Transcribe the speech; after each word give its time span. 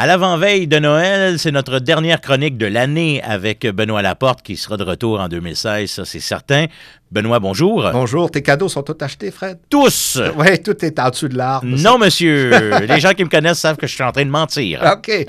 À 0.00 0.06
l'avant-veille 0.06 0.68
de 0.68 0.78
Noël, 0.78 1.40
c'est 1.40 1.50
notre 1.50 1.80
dernière 1.80 2.20
chronique 2.20 2.56
de 2.56 2.66
l'année 2.66 3.20
avec 3.24 3.66
Benoît 3.66 4.00
Laporte 4.00 4.42
qui 4.42 4.56
sera 4.56 4.76
de 4.76 4.84
retour 4.84 5.18
en 5.18 5.26
2016, 5.26 5.90
ça 5.90 6.04
c'est 6.04 6.20
certain. 6.20 6.66
Benoît, 7.10 7.40
bonjour. 7.40 7.84
Bonjour, 7.90 8.30
tes 8.30 8.40
cadeaux 8.40 8.68
sont 8.68 8.84
tous 8.84 8.94
achetés, 9.04 9.32
Fred? 9.32 9.58
Tous! 9.68 10.20
Oui, 10.36 10.62
tout 10.62 10.84
est 10.84 11.00
en 11.00 11.10
dessous 11.10 11.26
de 11.26 11.36
l'arbre. 11.36 11.66
Non, 11.66 11.98
monsieur. 11.98 12.78
Les 12.88 13.00
gens 13.00 13.10
qui 13.10 13.24
me 13.24 13.28
connaissent 13.28 13.58
savent 13.58 13.76
que 13.76 13.88
je 13.88 13.94
suis 13.94 14.04
en 14.04 14.12
train 14.12 14.24
de 14.24 14.30
mentir. 14.30 14.80
OK. 14.98 15.10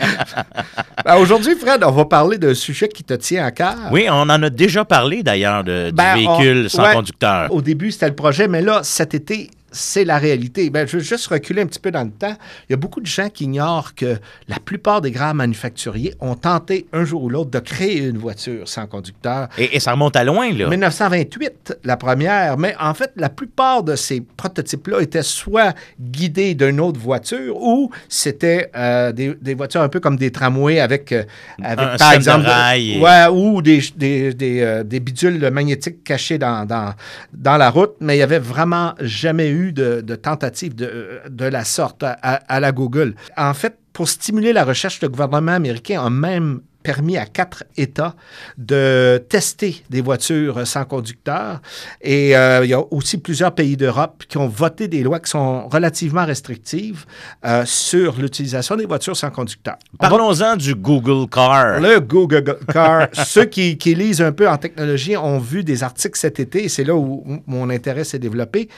Ben, 1.03 1.15
Aujourd'hui, 1.15 1.55
Fred, 1.55 1.83
on 1.83 1.91
va 1.91 2.05
parler 2.05 2.37
d'un 2.37 2.53
sujet 2.53 2.89
qui 2.89 3.03
te 3.03 3.13
tient 3.15 3.45
à 3.45 3.51
cœur. 3.51 3.75
Oui, 3.91 4.05
on 4.09 4.21
en 4.29 4.43
a 4.43 4.49
déjà 4.51 4.85
parlé 4.85 5.23
d'ailleurs 5.23 5.63
de, 5.63 5.89
Ben, 5.91 6.15
du 6.17 6.27
on- 6.27 6.37
véhicule 6.37 6.69
sans 6.69 6.83
ouais. 6.83 6.93
conducteur. 6.93 7.51
Au 7.51 7.61
début, 7.63 7.89
c'était 7.91 8.09
le 8.09 8.15
projet, 8.15 8.47
mais 8.47 8.61
là, 8.61 8.81
cet 8.83 9.15
été, 9.15 9.49
c'est 9.71 10.05
la 10.05 10.17
réalité. 10.17 10.69
Ben, 10.69 10.87
je 10.87 10.97
veux 10.97 11.03
juste 11.03 11.27
reculer 11.27 11.61
un 11.61 11.65
petit 11.67 11.79
peu 11.79 11.91
dans 11.91 12.03
le 12.03 12.11
temps. 12.11 12.35
Il 12.67 12.71
y 12.71 12.73
a 12.73 12.77
beaucoup 12.77 13.01
de 13.01 13.05
gens 13.05 13.29
qui 13.29 13.45
ignorent 13.45 13.93
que 13.95 14.17
la 14.47 14.57
plupart 14.63 15.01
des 15.01 15.11
grands 15.11 15.33
manufacturiers 15.33 16.13
ont 16.19 16.35
tenté 16.35 16.87
un 16.93 17.03
jour 17.05 17.23
ou 17.23 17.29
l'autre 17.29 17.51
de 17.51 17.59
créer 17.59 17.99
une 17.99 18.17
voiture 18.17 18.67
sans 18.67 18.87
conducteur. 18.87 19.47
Et, 19.57 19.75
et 19.75 19.79
ça 19.79 19.91
remonte 19.91 20.15
à 20.15 20.23
loin, 20.23 20.51
là. 20.53 20.67
1928, 20.69 21.77
la 21.83 21.97
première, 21.97 22.57
mais 22.57 22.75
en 22.79 22.93
fait, 22.93 23.11
la 23.15 23.29
plupart 23.29 23.83
de 23.83 23.95
ces 23.95 24.21
prototypes-là 24.21 25.01
étaient 25.01 25.23
soit 25.23 25.73
guidés 25.99 26.55
d'une 26.55 26.79
autre 26.79 26.99
voiture 26.99 27.55
ou 27.61 27.91
c'était 28.07 28.69
euh, 28.75 29.11
des, 29.11 29.33
des 29.35 29.53
voitures 29.53 29.81
un 29.81 29.89
peu 29.89 29.99
comme 29.99 30.17
des 30.17 30.31
tramways 30.31 30.79
avec, 30.79 31.11
euh, 31.11 31.23
avec 31.63 31.85
Un 31.85 31.97
système 32.17 32.37
de 32.41 32.45
de- 32.45 32.49
rails 32.51 32.91
et- 32.97 32.99
ouais, 33.01 33.27
ou 33.31 33.61
des, 33.61 33.81
des, 33.95 34.33
des, 34.33 34.61
euh, 34.61 34.83
des 34.83 34.99
bidules 34.99 35.49
magnétiques 35.51 36.03
cachés 36.03 36.37
dans, 36.37 36.65
dans, 36.65 36.93
dans 37.33 37.57
la 37.57 37.69
route, 37.69 37.93
mais 37.99 38.15
il 38.15 38.17
n'y 38.17 38.23
avait 38.23 38.39
vraiment 38.39 38.93
jamais 38.99 39.49
eu 39.49 39.58
de, 39.67 40.01
de 40.01 40.15
tentative 40.15 40.73
de, 40.75 41.45
la 41.45 41.63
sorte 41.63 42.03
à, 42.03 42.11
à- 42.21 42.35
à 42.55 42.59
la 42.59 42.71
Google. 42.71 43.15
En 43.37 43.53
fait, 43.53 43.75
pour 43.93 44.07
stimuler 44.09 44.53
la 44.53 44.63
recherche, 44.63 45.01
le 45.01 45.09
gouvernement 45.09 45.53
américain 45.53 46.03
a 46.05 46.09
même 46.09 46.61
permis 46.83 47.17
à 47.17 47.25
quatre 47.25 47.63
États 47.77 48.15
de 48.57 49.23
tester 49.29 49.83
des 49.89 50.01
voitures 50.01 50.65
sans 50.65 50.85
conducteur. 50.85 51.61
Et 52.01 52.35
euh, 52.35 52.63
il 52.63 52.69
y 52.69 52.73
a 52.73 52.81
aussi 52.91 53.17
plusieurs 53.17 53.53
pays 53.53 53.75
d'Europe 53.75 54.23
qui 54.27 54.37
ont 54.37 54.47
voté 54.47 54.87
des 54.87 55.03
lois 55.03 55.19
qui 55.19 55.29
sont 55.29 55.67
relativement 55.67 56.25
restrictives 56.25 57.05
euh, 57.45 57.63
sur 57.65 58.17
l'utilisation 58.17 58.75
des 58.75 58.85
voitures 58.85 59.17
sans 59.17 59.29
conducteur. 59.29 59.75
Parlons-en 59.99 60.55
du 60.55 60.75
Google 60.75 61.29
Car. 61.29 61.79
le 61.79 61.99
Google 61.99 62.57
Car, 62.71 63.07
ceux 63.13 63.45
qui, 63.45 63.77
qui 63.77 63.95
lisent 63.95 64.21
un 64.21 64.31
peu 64.31 64.47
en 64.47 64.57
technologie 64.57 65.17
ont 65.17 65.39
vu 65.39 65.63
des 65.63 65.83
articles 65.83 66.17
cet 66.17 66.39
été, 66.39 66.65
et 66.65 66.69
c'est 66.69 66.83
là 66.83 66.95
où 66.95 67.41
mon 67.45 67.69
intérêt 67.69 68.03
s'est 68.03 68.19
développé. 68.19 68.69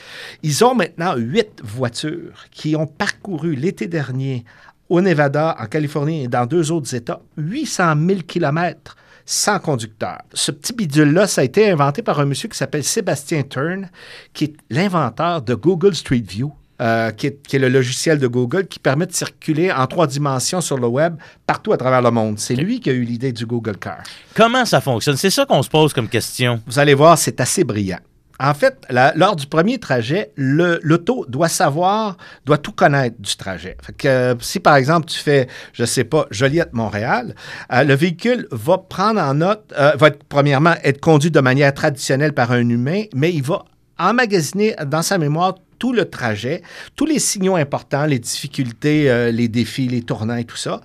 Ils 0.43 0.63
ont 0.65 0.75
maintenant 0.75 1.15
huit 1.15 1.61
voitures 1.63 2.45
qui 2.51 2.75
ont 2.75 2.87
parcouru 2.87 3.55
l'été 3.55 3.87
dernier 3.87 4.45
au 4.91 4.99
Nevada, 4.99 5.55
en 5.57 5.65
Californie 5.67 6.25
et 6.25 6.27
dans 6.27 6.45
deux 6.45 6.69
autres 6.69 6.93
États, 6.93 7.21
800 7.37 7.93
000 8.07 8.19
kilomètres 8.27 8.97
sans 9.25 9.57
conducteur. 9.59 10.17
Ce 10.33 10.51
petit 10.51 10.73
bidule-là, 10.73 11.27
ça 11.27 11.41
a 11.41 11.43
été 11.45 11.71
inventé 11.71 12.01
par 12.01 12.19
un 12.19 12.25
monsieur 12.25 12.49
qui 12.49 12.57
s'appelle 12.57 12.83
Sébastien 12.83 13.43
Turn, 13.43 13.89
qui 14.33 14.43
est 14.45 14.53
l'inventeur 14.69 15.41
de 15.43 15.55
Google 15.55 15.95
Street 15.95 16.23
View. 16.27 16.51
euh, 16.81 17.11
qui, 17.11 17.27
est, 17.27 17.41
qui 17.47 17.55
est 17.57 17.59
le 17.59 17.69
logiciel 17.69 18.17
de 18.17 18.25
Google 18.27 18.65
qui 18.65 18.79
permet 18.79 19.05
de 19.05 19.13
circuler 19.13 19.71
en 19.71 19.85
trois 19.85 20.07
dimensions 20.07 20.61
sur 20.61 20.77
le 20.79 20.87
web 20.87 21.15
partout 21.45 21.71
à 21.73 21.77
travers 21.77 22.01
le 22.01 22.09
monde. 22.09 22.39
C'est 22.39 22.55
lui 22.55 22.79
qui 22.79 22.89
a 22.89 22.93
eu 22.93 23.03
l'idée 23.03 23.31
du 23.31 23.45
Google 23.45 23.77
Car. 23.77 23.99
Comment 24.35 24.65
ça 24.65 24.81
fonctionne? 24.81 25.15
C'est 25.15 25.29
ça 25.29 25.45
qu'on 25.45 25.61
se 25.61 25.69
pose 25.69 25.93
comme 25.93 26.09
question. 26.09 26.59
Vous 26.65 26.79
allez 26.79 26.95
voir, 26.95 27.19
c'est 27.19 27.39
assez 27.39 27.63
brillant. 27.63 27.99
En 28.41 28.55
fait, 28.55 28.87
lors 29.15 29.35
du 29.35 29.45
premier 29.45 29.77
trajet, 29.77 30.31
l'auto 30.35 31.25
doit 31.29 31.47
savoir, 31.47 32.17
doit 32.43 32.57
tout 32.57 32.71
connaître 32.71 33.21
du 33.21 33.35
trajet. 33.35 33.77
Euh, 34.05 34.33
si 34.39 34.59
par 34.59 34.77
exemple 34.77 35.05
tu 35.05 35.19
fais, 35.19 35.47
je 35.73 35.85
sais 35.85 36.05
pas, 36.05 36.25
Joliette-Montréal, 36.31 37.35
euh, 37.71 37.83
le 37.83 37.93
véhicule 37.93 38.47
va 38.51 38.79
prendre 38.79 39.21
en 39.21 39.35
note, 39.35 39.71
euh, 39.77 39.91
va 39.95 40.09
premièrement 40.27 40.73
être 40.83 40.99
conduit 40.99 41.29
de 41.29 41.39
manière 41.39 41.71
traditionnelle 41.71 42.33
par 42.33 42.51
un 42.51 42.67
humain, 42.67 43.03
mais 43.13 43.31
il 43.31 43.43
va 43.43 43.63
emmagasiner 43.99 44.75
dans 44.87 45.03
sa 45.03 45.19
mémoire 45.19 45.55
tout 45.81 45.93
le 45.93 46.07
trajet, 46.07 46.61
tous 46.95 47.07
les 47.07 47.17
signaux 47.17 47.55
importants, 47.55 48.05
les 48.05 48.19
difficultés, 48.19 49.09
euh, 49.09 49.31
les 49.31 49.47
défis, 49.47 49.87
les 49.87 50.03
tournants 50.03 50.35
et 50.35 50.45
tout 50.45 50.55
ça. 50.55 50.79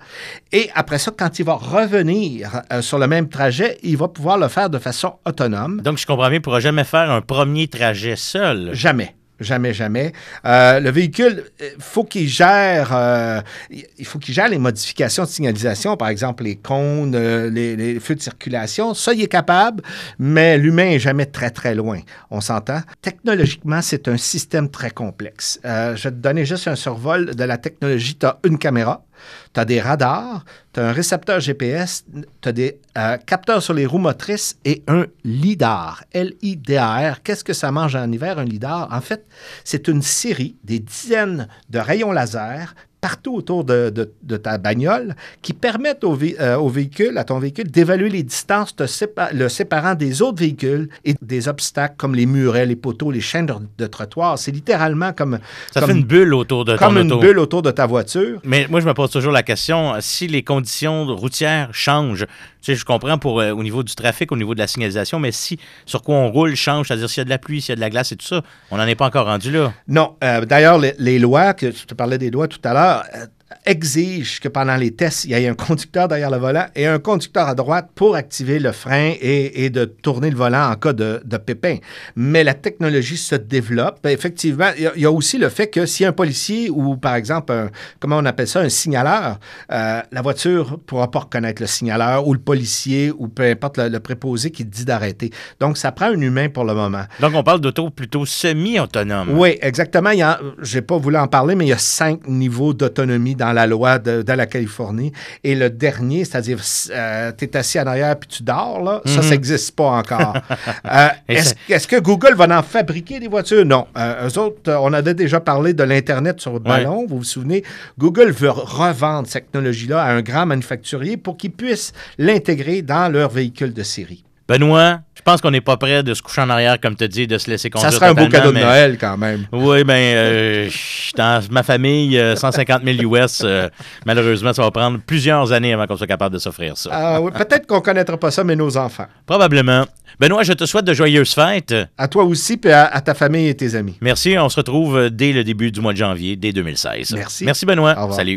Et 0.51 0.71
après 0.73 0.97
ça, 0.97 1.11
quand 1.15 1.37
il 1.37 1.45
va 1.45 1.53
revenir 1.53 2.63
euh, 2.73 2.81
sur 2.81 2.97
le 2.97 3.05
même 3.05 3.29
trajet, 3.29 3.77
il 3.83 3.95
va 3.95 4.07
pouvoir 4.07 4.39
le 4.39 4.47
faire 4.47 4.71
de 4.71 4.79
façon 4.79 5.19
autonome. 5.23 5.81
Donc, 5.81 5.99
je 5.99 6.07
comprends 6.07 6.29
bien, 6.29 6.37
il 6.37 6.39
ne 6.39 6.43
pourra 6.43 6.61
jamais 6.61 6.83
faire 6.83 7.11
un 7.11 7.21
premier 7.21 7.67
trajet 7.67 8.15
seul. 8.15 8.71
Jamais. 8.73 9.15
Jamais, 9.39 9.73
jamais. 9.73 10.13
Euh, 10.45 10.79
le 10.79 10.89
véhicule, 10.89 11.43
il 11.59 11.75
faut 11.79 12.03
qu'il 12.03 12.27
gère, 12.27 12.89
euh, 12.91 13.41
il 13.69 14.05
faut 14.05 14.17
qu'il 14.17 14.33
gère 14.33 14.49
les 14.49 14.57
modifications 14.57 15.23
de 15.23 15.27
signalisation, 15.29 15.95
par 15.95 16.07
exemple 16.09 16.43
les 16.43 16.55
cônes, 16.55 17.13
euh, 17.15 17.49
les, 17.49 17.75
les 17.75 17.99
feux 17.99 18.15
de 18.15 18.21
circulation. 18.21 18.93
Ça, 18.95 19.13
il 19.13 19.21
est 19.21 19.27
capable, 19.27 19.83
mais 20.17 20.57
l'humain 20.57 20.89
est 20.89 20.99
jamais 20.99 21.27
très, 21.27 21.51
très 21.51 21.75
loin. 21.75 21.99
On 22.31 22.41
s'entend? 22.41 22.81
Technologiquement, 23.01 23.81
c'est 23.81 24.07
un 24.07 24.17
système 24.17 24.69
très 24.69 24.89
complexe. 24.89 25.59
Euh, 25.65 25.95
je 25.95 26.05
vais 26.05 26.11
te 26.11 26.21
donner 26.21 26.45
juste 26.45 26.67
un 26.67 26.75
survol 26.75 27.35
de 27.35 27.43
la 27.43 27.57
technologie. 27.57 28.15
Tu 28.15 28.25
as 28.25 28.39
une 28.43 28.57
caméra, 28.57 29.03
tu 29.53 29.59
as 29.59 29.65
des 29.65 29.79
radars, 29.79 30.43
tu 30.73 30.79
as 30.79 30.87
un 30.87 30.91
récepteur 30.91 31.39
GPS, 31.39 32.05
tu 32.41 32.49
as 32.49 32.51
des 32.51 32.79
euh, 32.97 33.17
capteurs 33.17 33.61
sur 33.61 33.73
les 33.73 33.85
roues 33.85 33.97
motrices 33.97 34.57
et 34.65 34.83
un 34.87 35.05
LIDAR. 35.23 36.03
L-I-D-A-R. 36.13 37.21
Qu'est-ce 37.23 37.43
que 37.43 37.53
ça 37.53 37.71
mange 37.71 37.95
en 37.95 38.11
hiver, 38.11 38.39
un 38.39 38.45
LIDAR? 38.45 38.87
En 38.91 39.01
fait, 39.01 39.25
c'est 39.63 39.87
une 39.87 40.01
série, 40.01 40.55
des 40.63 40.79
dizaines 40.79 41.47
de 41.69 41.79
rayons 41.79 42.11
laser 42.11 42.73
partout 43.07 43.35
autour 43.35 43.63
de, 43.63 43.89
de- 43.89 44.11
de 44.23 44.35
ta 44.37 44.57
bagnole 44.57 45.15
qui 45.41 45.53
permettent 45.53 46.03
au, 46.03 46.13
vé- 46.17 46.35
euh, 46.41 46.57
au 46.57 46.67
véhicule, 46.67 47.17
à 47.17 47.23
ton 47.23 47.39
véhicule, 47.39 47.71
d'évaluer 47.71 48.09
les 48.09 48.21
distances 48.23 48.75
te 48.75 48.83
sépa- 48.83 49.33
le 49.33 49.47
séparant 49.47 49.95
des 49.95 50.21
autres 50.21 50.39
véhicules 50.39 50.89
et 51.05 51.15
des 51.21 51.47
obstacles 51.47 51.95
comme 51.97 52.15
les 52.15 52.25
murets, 52.25 52.65
les 52.65 52.75
poteaux, 52.75 53.09
les 53.09 53.21
chaînes 53.21 53.45
de, 53.45 53.53
de 53.77 53.87
trottoir. 53.87 54.37
C'est 54.37 54.51
littéralement 54.51 55.13
comme, 55.13 55.39
Ça 55.71 55.79
comme, 55.79 55.89
fait 55.91 55.95
une 55.97 56.03
bulle 56.03 56.33
autour 56.33 56.65
de 56.65 56.75
comme 56.75 56.95
ton 56.95 57.01
une 57.01 57.11
auto. 57.13 57.21
bulle 57.21 57.39
autour 57.39 57.61
de 57.61 57.71
ta 57.71 57.85
voiture. 57.85 58.41
Mais 58.43 58.67
moi, 58.69 58.81
je 58.81 58.85
me 58.87 58.93
pose 58.93 59.09
toujours 59.09 59.31
la 59.31 59.43
question, 59.43 59.93
si 60.01 60.27
les 60.27 60.43
conditions 60.43 61.05
routières 61.15 61.69
changent, 61.71 62.25
tu 62.61 62.73
sais, 62.73 62.75
je 62.75 62.83
comprends 62.83 63.17
pour, 63.17 63.39
euh, 63.39 63.51
au 63.51 63.63
niveau 63.63 63.83
du 63.83 63.95
trafic, 63.95 64.33
au 64.33 64.35
niveau 64.35 64.53
de 64.53 64.59
la 64.59 64.67
signalisation, 64.67 65.19
mais 65.19 65.31
si 65.31 65.57
sur 65.85 66.01
quoi 66.01 66.15
on 66.15 66.29
roule 66.29 66.55
change, 66.55 66.87
c'est-à-dire 66.89 67.09
s'il 67.09 67.21
y 67.21 67.21
a 67.21 67.25
de 67.25 67.29
la 67.29 67.37
pluie, 67.37 67.61
s'il 67.61 67.69
y 67.69 67.73
a 67.73 67.75
de 67.77 67.81
la 67.81 67.89
glace 67.89 68.11
et 68.11 68.17
tout 68.17 68.25
ça, 68.27 68.41
on 68.71 68.77
n'en 68.77 68.85
est 68.85 68.95
pas 68.95 69.05
encore 69.05 69.27
rendu 69.27 69.49
là. 69.51 69.71
Non. 69.87 70.15
euh, 70.25 70.43
D'ailleurs, 70.43 70.77
les, 70.77 70.93
les 70.99 71.19
lois, 71.19 71.53
que 71.53 71.71
je 71.71 71.85
te 71.85 71.93
parlais 71.93 72.17
des 72.17 72.31
lois 72.31 72.47
tout 72.49 72.59
à 72.65 72.73
l'heure, 72.73 72.96
euh, 73.15 73.27
exigent 73.65 74.39
que 74.41 74.47
pendant 74.49 74.75
les 74.75 74.91
tests, 74.91 75.25
il 75.25 75.31
y 75.31 75.33
ait 75.33 75.47
un 75.47 75.53
conducteur 75.53 76.07
derrière 76.07 76.29
le 76.29 76.37
volant 76.37 76.65
et 76.75 76.85
un 76.85 76.99
conducteur 76.99 77.47
à 77.47 77.55
droite 77.55 77.89
pour 77.95 78.15
activer 78.15 78.59
le 78.59 78.71
frein 78.71 79.13
et, 79.21 79.65
et 79.65 79.69
de 79.69 79.85
tourner 79.85 80.29
le 80.29 80.35
volant 80.37 80.69
en 80.71 80.75
cas 80.75 80.93
de, 80.93 81.21
de 81.23 81.37
pépin. 81.37 81.77
Mais 82.15 82.43
la 82.43 82.53
technologie 82.53 83.17
se 83.17 83.35
développe. 83.35 84.05
Effectivement, 84.05 84.69
il 84.77 84.83
y 84.83 84.87
a- 84.87 84.91
il 84.95 85.01
y, 85.01 85.05
a 85.05 85.11
aussi 85.11 85.37
le 85.37 85.49
fait 85.49 85.67
que 85.67 85.85
si 85.85 86.03
un 86.05 86.11
policier 86.11 86.69
ou, 86.69 86.97
par 86.97 87.15
exemple, 87.15 87.51
un, 87.53 87.69
comment 87.99 88.17
on 88.17 88.25
appelle 88.25 88.47
ça, 88.47 88.59
un 88.61 88.69
signaleur, 88.69 89.39
euh, 89.71 90.01
la 90.11 90.21
voiture 90.21 90.71
ne 90.71 90.75
pourra 90.77 91.09
pas 91.11 91.19
reconnaître 91.19 91.61
le 91.61 91.67
signaleur 91.67 92.27
ou 92.27 92.33
le 92.33 92.39
policier 92.39 93.11
ou 93.17 93.27
peu 93.27 93.43
importe 93.43 93.77
le, 93.77 93.89
le 93.89 93.99
préposé 93.99 94.51
qui 94.51 94.65
dit 94.65 94.85
d'arrêter. 94.85 95.29
Donc, 95.59 95.77
ça 95.77 95.91
prend 95.91 96.07
un 96.07 96.19
humain 96.19 96.49
pour 96.49 96.65
le 96.65 96.73
moment. 96.73 97.03
Donc, 97.21 97.33
on 97.35 97.43
parle 97.43 97.61
d'auto 97.61 97.89
plutôt 97.89 98.25
semi-autonome. 98.25 99.37
Oui, 99.37 99.57
exactement. 99.61 100.09
A- 100.21 100.39
j'ai 100.61 100.81
pas 100.81 100.97
voulu 100.97 101.17
en 101.17 101.27
parler, 101.27 101.55
mais 101.55 101.65
il 101.65 101.69
y 101.69 101.73
a 101.73 101.77
cinq 101.77 102.27
niveaux 102.27 102.73
d'autonomie 102.73 103.35
dans 103.37 103.53
la 103.53 103.67
loi 103.67 103.99
de, 103.99 104.21
de 104.21 104.33
la 104.33 104.45
Californie. 104.45 105.11
Et 105.43 105.55
le 105.55 105.69
dernier, 105.69 106.25
c'est-à-dire, 106.25 106.59
tu 106.61 107.45
es 107.45 107.57
assis 107.57 107.79
en 107.79 107.87
arrière 107.87 108.17
puis 108.17 108.27
tu 108.27 108.43
dors, 108.43 108.83
là, 108.83 109.01
ça, 109.05 109.21
ça 109.21 109.29
n'existe 109.31 109.75
pas 109.75 109.89
encore. 109.89 110.35
Euh, 110.85 111.09
est-ce, 111.27 111.87
que 111.87 111.99
Google 111.99 112.33
va 112.35 112.45
en 112.57 112.63
fabriquer 112.63 113.19
des 113.19 113.27
voitures? 113.27 113.65
Non. 113.65 113.87
Euh, 113.97 114.29
eux 114.29 114.39
autres, 114.39 114.69
euh, 114.69 114.77
on 114.81 114.93
avait 114.93 115.13
déjà 115.13 115.39
parlé 115.39 115.73
de 115.73 115.83
l'Internet 115.83 116.39
sur 116.39 116.53
le 116.53 116.59
ballon, 116.59 117.05
vous 117.07 117.17
vous 117.17 117.23
souvenez? 117.23 117.63
Google 117.97 118.31
veut 118.31 118.49
revendre 118.49 119.27
cette 119.27 119.51
technologie-là 119.51 120.01
à 120.01 120.11
un 120.11 120.21
grand 120.21 120.45
manufacturier 120.45 121.17
pour 121.17 121.37
qu'il 121.37 121.51
puisse 121.51 121.93
l'intégrer 122.17 122.81
dans 122.81 123.11
leur 123.11 123.29
véhicule 123.29 123.73
de 123.73 123.83
série. 123.83 124.23
Benoît, 124.47 124.99
je 125.13 125.21
pense 125.21 125.41
qu'on 125.41 125.51
n'est 125.51 125.61
pas 125.61 125.75
prêt 125.75 126.03
de 126.03 126.13
se 126.13 126.21
coucher 126.21 126.39
en 126.41 126.49
arrière, 126.49 126.79
comme 126.79 126.95
tu 126.95 127.05
dis, 127.09 127.27
de 127.27 127.37
se 127.37 127.49
laisser 127.49 127.69
conduire 127.69 127.91
Ça 127.91 127.97
serait 127.97 128.09
un 128.09 128.13
beau 128.13 128.29
cadeau 128.29 128.53
de 128.53 128.59
Noël 128.59 128.97
quand 128.97 129.17
même. 129.17 129.45
Oui, 129.51 129.83
bien, 129.83 129.95
euh, 129.95 130.69
dans 131.17 131.43
ma 131.51 131.63
famille, 131.63 132.17
euh, 132.17 132.35
150 132.37 132.81
000 132.85 133.13
US, 133.13 133.41
euh, 133.43 133.67
malheureusement, 134.05 134.53
ça 134.53 134.61
va 134.61 134.71
prendre 134.71 134.99
plusieurs 135.05 135.51
années 135.51 135.73
avant 135.73 135.85
qu'on 135.85 135.97
soit 135.97 136.07
capable 136.07 136.35
de 136.35 136.39
s'offrir 136.39 136.77
ça. 136.77 136.89
Ah 136.93 137.21
oui, 137.21 137.31
peut-être 137.31 137.67
qu'on 137.67 137.75
ne 137.75 137.81
connaîtra 137.81 138.15
pas 138.15 138.31
ça, 138.31 138.45
mais 138.45 138.55
nos 138.55 138.77
enfants. 138.77 139.07
Probablement. 139.25 139.85
Benoît, 140.19 140.43
je 140.43 140.53
te 140.53 140.65
souhaite 140.65 140.85
de 140.85 140.93
joyeuses 140.93 141.33
fêtes. 141.33 141.75
À 141.97 142.07
toi 142.07 142.23
aussi, 142.23 142.55
puis 142.55 142.71
à, 142.71 142.85
à 142.85 143.01
ta 143.01 143.13
famille 143.13 143.49
et 143.49 143.55
tes 143.55 143.75
amis. 143.75 143.97
Merci. 144.01 144.37
On 144.39 144.47
se 144.47 144.55
retrouve 144.55 145.09
dès 145.09 145.33
le 145.33 145.43
début 145.43 145.71
du 145.71 145.81
mois 145.81 145.91
de 145.91 145.97
janvier, 145.97 146.37
dès 146.37 146.53
2016. 146.53 147.13
Merci. 147.15 147.43
Merci, 147.43 147.65
Benoît. 147.65 147.93
Au 147.97 148.01
revoir. 148.03 148.13
Salut. 148.15 148.25